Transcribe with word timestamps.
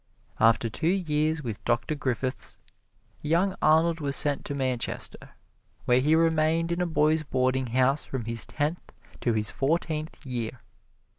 After 0.39 0.67
two 0.67 0.87
years 0.87 1.43
with 1.43 1.63
Doctor 1.63 1.93
Griffiths, 1.93 2.57
young 3.21 3.53
Arnold 3.61 3.99
was 3.99 4.15
sent 4.15 4.43
to 4.45 4.55
Manchester, 4.55 5.35
where 5.85 5.99
he 5.99 6.15
remained 6.15 6.71
in 6.71 6.81
a 6.81 6.87
boys' 6.87 7.21
boarding 7.21 7.67
house 7.67 8.03
from 8.03 8.25
his 8.25 8.43
tenth 8.47 8.93
to 9.19 9.33
his 9.33 9.51
fourteenth 9.51 10.25
year. 10.25 10.61